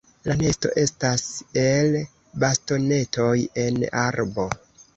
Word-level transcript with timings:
La 0.29 0.35
nesto 0.37 0.69
estas 0.83 1.25
el 1.65 1.99
bastonetoj 2.45 3.37
en 3.69 3.81
arbo. 4.09 4.51